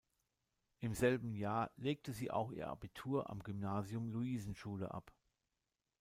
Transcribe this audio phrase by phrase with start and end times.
[0.79, 5.13] Im selben Jahr legte sie auch ihr Abitur am Gymnasium Luisenschule ab.